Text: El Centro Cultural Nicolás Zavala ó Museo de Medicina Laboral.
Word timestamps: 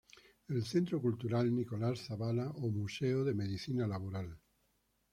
El 0.49 0.63
Centro 0.65 0.99
Cultural 0.99 1.53
Nicolás 1.55 2.07
Zavala 2.07 2.49
ó 2.63 2.71
Museo 2.71 3.23
de 3.23 3.35
Medicina 3.35 3.85
Laboral. 3.85 4.35